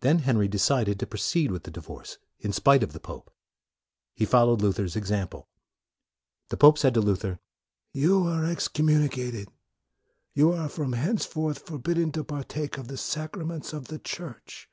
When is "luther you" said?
7.02-8.26